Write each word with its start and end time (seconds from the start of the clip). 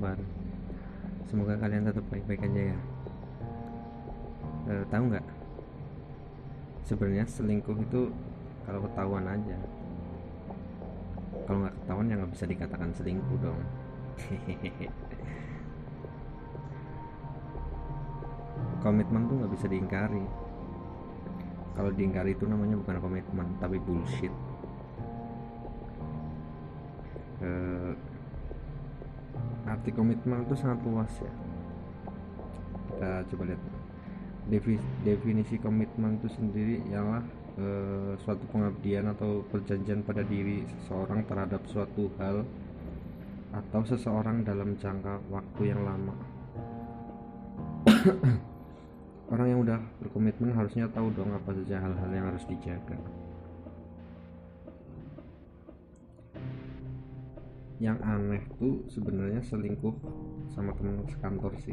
kabar? 0.00 0.16
Semoga 1.28 1.60
kalian 1.60 1.84
tetap 1.84 2.00
baik-baik 2.08 2.48
aja 2.48 2.72
ya. 2.72 2.78
E, 4.64 4.80
tahu 4.88 5.12
nggak? 5.12 5.26
Sebenarnya 6.88 7.28
selingkuh 7.28 7.76
itu 7.76 8.08
kalau 8.64 8.80
ketahuan 8.88 9.28
aja. 9.28 9.60
Kalau 11.44 11.68
nggak 11.68 11.76
ketahuan 11.84 12.08
ya 12.08 12.16
nggak 12.16 12.32
bisa 12.32 12.48
dikatakan 12.48 12.96
selingkuh 12.96 13.36
dong. 13.44 13.60
Komitmen 18.80 19.28
tuh 19.28 19.36
nggak 19.36 19.52
bisa 19.52 19.68
diingkari. 19.68 20.24
Kalau 21.76 21.92
diingkari 21.92 22.32
itu 22.32 22.48
namanya 22.48 22.80
bukan 22.80 23.04
komitmen 23.04 23.52
tapi 23.60 23.76
bullshit. 23.84 24.32
Uh, 27.44 27.79
arti 29.80 29.96
komitmen 29.96 30.44
itu 30.44 30.52
sangat 30.60 30.84
luas 30.84 31.08
ya. 31.24 31.32
Kita 32.92 33.10
coba 33.32 33.42
lihat. 33.48 33.62
Definisi 35.08 35.56
komitmen 35.56 36.20
itu 36.20 36.28
sendiri 36.36 36.84
ialah 36.92 37.24
e, 37.56 37.66
suatu 38.20 38.44
pengabdian 38.52 39.08
atau 39.08 39.40
perjanjian 39.48 40.04
pada 40.04 40.20
diri 40.20 40.68
seseorang 40.68 41.24
terhadap 41.24 41.64
suatu 41.64 42.12
hal 42.20 42.44
atau 43.56 43.80
seseorang 43.88 44.44
dalam 44.44 44.76
jangka 44.76 45.16
waktu 45.32 45.72
yang 45.72 45.80
lama. 45.80 46.12
Orang 49.32 49.46
yang 49.48 49.64
udah 49.64 49.80
berkomitmen 50.04 50.52
harusnya 50.52 50.92
tahu 50.92 51.08
dong 51.16 51.32
apa 51.32 51.56
saja 51.56 51.80
hal-hal 51.80 52.10
yang 52.12 52.28
harus 52.28 52.44
dijaga 52.44 53.00
yang 57.80 57.96
aneh 58.04 58.44
tuh 58.60 58.84
sebenarnya 58.92 59.40
selingkuh 59.40 59.96
sama 60.52 60.76
teman 60.76 61.00
sekantor 61.08 61.56
sih. 61.64 61.72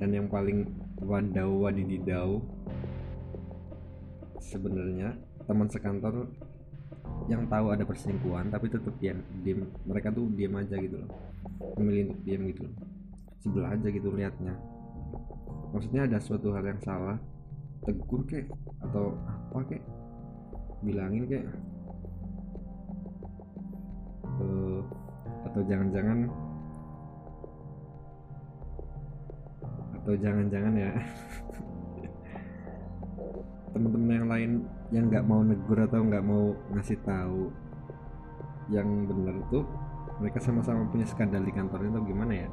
Dan 0.00 0.16
yang 0.16 0.26
paling 0.32 0.64
wadau 1.04 1.68
wadididau 1.68 2.40
sebenarnya 4.40 5.20
teman 5.44 5.68
sekantor 5.68 6.32
yang 7.28 7.44
tahu 7.52 7.76
ada 7.76 7.84
perselingkuhan 7.84 8.48
tapi 8.48 8.72
tetap 8.72 8.96
diam 9.04 9.20
diam. 9.44 9.68
Mereka 9.84 10.16
tuh 10.16 10.32
diam 10.32 10.56
aja 10.56 10.80
gitu 10.80 10.96
loh. 10.96 11.10
Memilih 11.76 12.08
untuk 12.08 12.20
diam 12.24 12.42
gitu 12.48 12.60
loh. 12.64 12.76
Sebelah 13.44 13.76
aja 13.76 13.88
gitu 13.92 14.08
liatnya. 14.16 14.56
Maksudnya 15.76 16.08
ada 16.08 16.16
suatu 16.24 16.56
hal 16.56 16.64
yang 16.64 16.80
salah 16.80 17.20
tegur 17.84 18.24
kek 18.24 18.48
atau 18.80 19.12
apa 19.28 19.76
kek? 19.76 19.82
Bilangin 20.80 21.28
kek 21.28 21.44
atau 25.56 25.64
jangan-jangan 25.72 26.28
atau 29.96 30.12
jangan-jangan 30.20 30.76
ya. 30.76 30.92
Teman-teman 33.72 34.12
yang 34.12 34.28
lain 34.28 34.50
yang 34.92 35.08
nggak 35.08 35.24
mau 35.24 35.40
negur 35.40 35.80
atau 35.80 36.04
nggak 36.04 36.20
mau 36.28 36.52
ngasih 36.76 37.00
tahu 37.08 37.48
yang 38.68 39.08
benar 39.08 39.32
tuh 39.48 39.64
mereka 40.20 40.44
sama-sama 40.44 40.84
punya 40.92 41.08
skandal 41.08 41.40
di 41.40 41.56
kantor 41.56 41.88
itu 41.88 42.04
gimana 42.04 42.36
ya? 42.36 42.52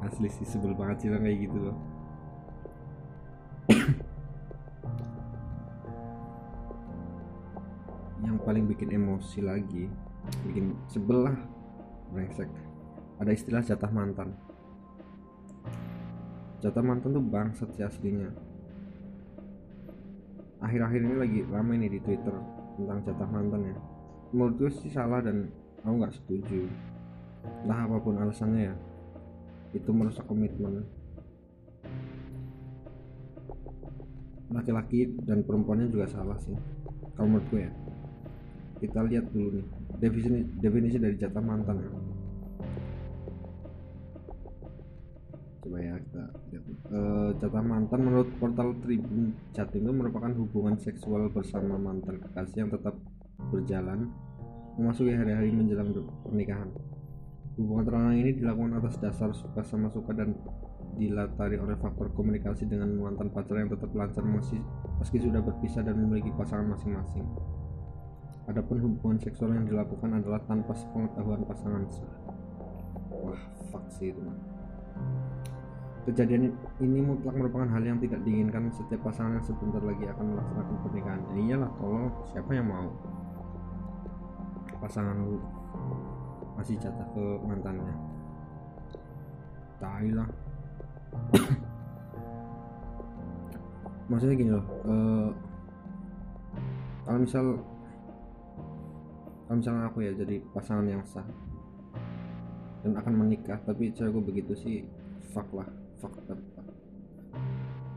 Asli 0.08 0.32
sih 0.32 0.48
sebel 0.48 0.72
banget 0.72 1.04
sih 1.04 1.12
kayak 1.12 1.44
gitu 1.44 1.60
loh 1.68 1.76
paling 8.50 8.66
bikin 8.66 8.90
emosi 8.90 9.46
lagi 9.46 9.86
bikin 10.42 10.74
sebel 10.90 11.30
lah 11.30 11.38
brengsek. 12.10 12.50
Ada 13.22 13.30
istilah 13.30 13.62
jatah 13.62 13.94
mantan. 13.94 14.34
Jatah 16.58 16.82
mantan 16.82 17.14
tuh 17.14 17.22
bangsat 17.22 17.70
sih 17.78 17.86
aslinya. 17.86 18.26
Akhir-akhir 20.66 20.98
ini 20.98 21.14
lagi 21.14 21.40
ramai 21.46 21.78
nih 21.78 21.94
di 21.94 22.00
twitter 22.02 22.34
tentang 22.74 22.98
jatah 23.06 23.30
mantan 23.30 23.70
ya. 23.70 23.76
Menurut 24.34 24.54
gue 24.58 24.70
sih 24.82 24.90
salah 24.90 25.22
dan 25.22 25.46
aku 25.86 25.94
nggak 26.02 26.14
setuju. 26.18 26.66
Entah 27.62 27.86
apa 27.86 28.02
pun 28.02 28.18
alasannya 28.18 28.66
ya 28.66 28.74
itu 29.78 29.94
merusak 29.94 30.26
komitmen. 30.26 30.82
Laki-laki 34.50 35.06
dan 35.22 35.46
perempuannya 35.46 35.86
juga 35.86 36.10
salah 36.10 36.34
sih 36.42 36.58
kalau 37.14 37.36
menurut 37.36 37.46
gue 37.54 37.62
ya 37.62 37.89
kita 38.80 39.04
lihat 39.04 39.28
dulu 39.28 39.60
nih 39.60 39.66
definisi 40.00 40.40
definisi 40.56 40.96
dari 40.96 41.14
jatah 41.20 41.44
mantan 41.44 41.76
ya. 41.84 41.90
Coba 45.60 45.76
ya 45.76 45.94
kita 46.00 46.24
lihat 46.48 46.64
e, 46.88 47.00
jatah 47.36 47.64
mantan 47.64 48.00
menurut 48.00 48.28
portal 48.40 48.72
Tribun 48.80 49.36
Jatim 49.52 49.84
itu 49.84 49.92
merupakan 49.92 50.32
hubungan 50.32 50.80
seksual 50.80 51.28
bersama 51.28 51.76
mantan 51.76 52.24
kekasih 52.24 52.64
yang 52.64 52.70
tetap 52.72 52.96
berjalan 53.52 54.08
memasuki 54.80 55.12
hari-hari 55.12 55.52
menjelang 55.52 55.92
pernikahan. 56.24 56.72
Hubungan 57.60 57.84
terlarang 57.84 58.16
ini 58.16 58.32
dilakukan 58.40 58.80
atas 58.80 58.96
dasar 58.96 59.36
suka 59.36 59.60
sama 59.60 59.92
suka 59.92 60.16
dan 60.16 60.32
dilatari 60.96 61.60
oleh 61.60 61.76
faktor 61.76 62.08
komunikasi 62.16 62.64
dengan 62.64 62.96
mantan 62.96 63.28
pacar 63.28 63.60
yang 63.60 63.68
tetap 63.68 63.92
lancar 63.92 64.24
meski 64.24 65.18
sudah 65.20 65.44
berpisah 65.44 65.84
dan 65.84 65.96
memiliki 66.00 66.32
pasangan 66.34 66.72
masing-masing 66.72 67.24
Adapun 68.50 68.82
hubungan 68.82 69.14
seksual 69.22 69.54
yang 69.54 69.62
dilakukan 69.62 70.10
adalah 70.10 70.42
tanpa 70.50 70.74
sepengetahuan 70.74 71.46
pasangan 71.46 71.86
sah. 71.86 72.10
Wah, 73.14 73.38
fuck 73.70 73.86
sih 73.94 74.10
itu. 74.10 74.18
Kejadian 76.10 76.50
ini 76.82 76.98
mutlak 76.98 77.38
merupakan 77.38 77.70
hal 77.70 77.86
yang 77.86 78.02
tidak 78.02 78.18
diinginkan 78.26 78.66
setiap 78.74 79.06
pasangan 79.06 79.38
yang 79.38 79.46
sebentar 79.46 79.78
lagi 79.78 80.02
akan 80.02 80.34
melaksanakan 80.34 80.76
pernikahan. 80.82 81.22
Ya 81.30 81.38
iyalah, 81.46 81.70
tolong 81.78 82.10
siapa 82.26 82.50
yang 82.50 82.66
mau 82.66 82.90
pasangan 84.82 85.14
lu 85.14 85.38
masih 86.58 86.74
jatah 86.82 87.06
ke 87.14 87.24
mantannya. 87.46 87.94
Tai 89.78 90.10
lah. 90.10 90.26
Maksudnya 94.10 94.34
gini 94.34 94.50
loh, 94.50 94.66
uh, 94.90 95.30
kalau 97.06 97.22
misal 97.22 97.62
kalau 99.50 99.58
misalnya 99.58 99.90
aku 99.90 99.98
ya 100.06 100.14
jadi 100.14 100.38
pasangan 100.54 100.86
yang 100.86 101.02
sah 101.02 101.26
dan 102.86 102.94
akan 102.94 103.18
menikah 103.18 103.58
tapi 103.66 103.90
cewekku 103.90 104.22
begitu 104.22 104.54
sih 104.54 104.86
fuck 105.34 105.50
lah 105.50 105.66
fuck 105.98 106.14
up 106.30 106.38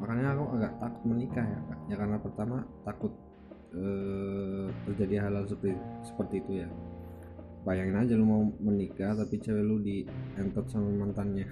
makanya 0.00 0.32
aku 0.32 0.44
agak 0.56 0.72
takut 0.80 1.02
menikah 1.08 1.44
ya 1.44 1.60
kak. 1.64 1.80
Ya 1.88 1.96
karena 1.96 2.16
pertama 2.20 2.56
takut 2.84 3.12
eh, 3.72 4.68
terjadi 4.84 5.24
hal-hal 5.24 5.44
seperti 5.48 5.80
seperti 6.04 6.34
itu 6.44 6.52
ya. 6.64 6.68
Bayangin 7.64 7.96
aja 7.96 8.12
lu 8.20 8.28
mau 8.28 8.44
menikah 8.60 9.16
tapi 9.16 9.40
cewek 9.40 9.64
lu 9.64 9.80
di 9.80 10.04
entot 10.36 10.68
sama 10.68 10.92
mantannya. 10.92 11.48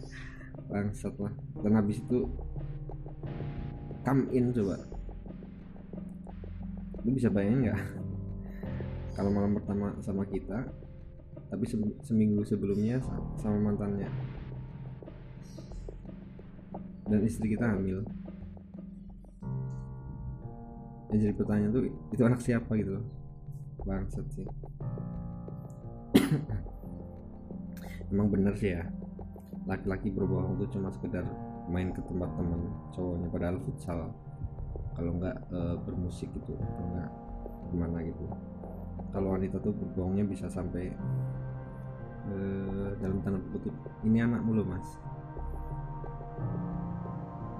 Bangsat 0.72 1.12
lah. 1.20 1.32
Dan 1.60 1.76
habis 1.76 2.00
itu 2.00 2.24
come 4.00 4.32
in 4.32 4.48
coba. 4.56 4.80
Lu 7.04 7.12
bisa 7.12 7.28
bayangin 7.28 7.68
nggak 7.68 8.03
kalau 9.14 9.30
malam 9.30 9.54
pertama 9.54 9.94
sama 10.02 10.26
kita 10.26 10.66
tapi 11.54 11.70
se 11.70 11.78
seminggu 12.02 12.42
sebelumnya 12.42 12.98
sama 13.38 13.70
mantannya. 13.70 14.10
Dan 17.06 17.20
istri 17.22 17.54
kita 17.54 17.68
hamil. 17.68 18.02
Yang 21.14 21.30
jadi 21.30 21.34
pertanyaan 21.38 21.70
tuh 21.70 21.84
itu 22.10 22.22
anak 22.26 22.40
siapa 22.42 22.74
gitu 22.74 22.98
loh. 22.98 23.06
Bangsat 23.86 24.26
sih. 24.34 24.46
Emang 28.10 28.34
bener 28.34 28.58
sih 28.58 28.74
ya. 28.74 28.82
Laki-laki 29.70 30.10
berbohong 30.10 30.58
tuh 30.58 30.68
cuma 30.74 30.90
sekedar 30.90 31.22
main 31.70 31.94
ke 31.94 32.02
tempat 32.02 32.34
teman 32.34 32.66
cowoknya 32.96 33.28
padahal 33.30 33.62
futsal. 33.62 34.10
Kalau 34.98 35.22
nggak 35.22 35.36
e, 35.54 35.58
bermusik 35.86 36.34
gitu 36.34 36.58
atau 36.58 36.82
nggak 36.82 37.10
gimana 37.70 38.02
gitu 38.02 38.26
kalau 39.14 39.38
wanita 39.38 39.62
tuh 39.62 39.70
berbohongnya 39.70 40.26
bisa 40.26 40.50
sampai 40.50 40.90
uh, 42.26 42.90
dalam 42.98 43.22
tanda 43.22 43.38
kutip 43.54 43.70
ini 44.02 44.26
anak 44.26 44.42
mulu 44.42 44.66
mas. 44.66 44.98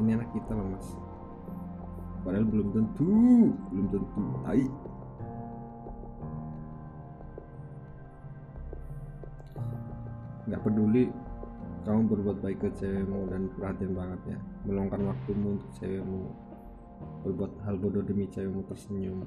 Ini 0.03 0.19
anak 0.19 0.35
kita 0.35 0.51
loh 0.51 0.67
mas. 0.75 0.89
Padahal 2.27 2.43
belum 2.51 2.69
tentu 2.75 3.15
belum 3.71 3.87
tentu 3.87 4.23
tai. 4.43 4.67
Nggak 10.51 10.61
peduli 10.67 11.05
kamu 11.87 12.03
berbuat 12.11 12.39
baik 12.43 12.59
ke 12.67 12.69
cewekmu 12.83 13.31
dan 13.31 13.47
perhatian 13.55 13.95
banget 13.95 14.21
ya. 14.35 14.39
Meluangkan 14.67 15.07
waktumu 15.07 15.55
untuk 15.55 15.71
cewekmu 15.79 16.21
berbuat 17.23 17.53
hal 17.63 17.79
bodoh 17.79 18.03
demi 18.03 18.27
cewekmu 18.27 18.67
tersenyum 18.67 19.23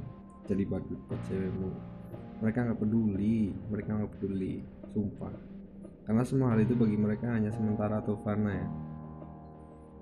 jadi 0.47 0.63
badut 0.63 0.99
buat 1.11 1.21
cewekmu 1.27 1.96
mereka 2.37 2.69
nggak 2.69 2.79
peduli 2.79 3.51
mereka 3.69 3.89
nggak 3.97 4.11
peduli 4.17 4.61
sumpah. 4.93 5.33
Karena 6.07 6.23
semua 6.23 6.55
hal 6.55 6.63
itu 6.63 6.71
bagi 6.71 6.95
mereka 6.95 7.35
hanya 7.35 7.51
sementara 7.51 7.99
atau 7.99 8.15
fana 8.23 8.51
ya. 8.55 8.67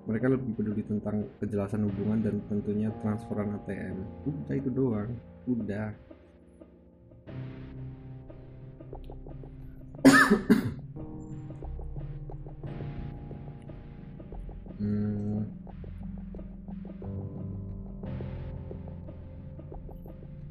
Mereka 0.05 0.25
lebih 0.29 0.53
peduli 0.53 0.85
tentang 0.85 1.25
kejelasan 1.41 1.89
hubungan 1.89 2.21
dan 2.21 2.37
tentunya 2.45 2.93
transferan 3.01 3.57
ATM 3.57 4.05
udah 4.29 4.53
itu 4.53 4.69
doang 4.69 5.09
udah 5.49 5.89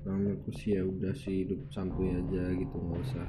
Nah, 0.04 0.20
menurutku 0.20 0.52
sih 0.60 0.76
ya 0.76 0.84
udah 0.84 1.16
sih 1.16 1.48
hidup 1.48 1.64
santuy 1.72 2.12
aja 2.12 2.52
gitu 2.52 2.76
nggak 2.76 3.00
usah 3.08 3.24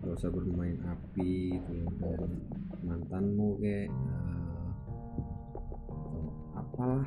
nggak 0.00 0.16
usah 0.16 0.32
bermain 0.32 0.80
api 0.88 1.60
gitu 1.60 1.84
dengan 1.84 2.32
mantanmu 2.80 3.60
kayak 3.60 3.92
uh, 3.92 4.72
apalah. 6.64 7.04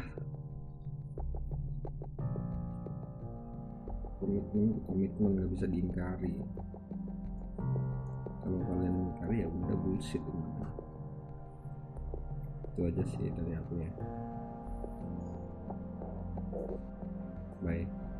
Komitmen 4.21 4.85
komitmen 4.85 5.29
nggak 5.33 5.49
bisa 5.57 5.65
diingkari. 5.65 6.37
Kalau 8.37 8.59
kalian 8.69 8.95
ingkari 9.01 9.41
ya 9.41 9.49
udah 9.49 9.77
bullshit 9.81 10.21
itu 12.73 12.81
aja 12.85 13.03
sih 13.17 13.33
dari 13.33 13.53
aku 13.57 13.73
ya. 13.81 13.91
Bye 17.65 18.12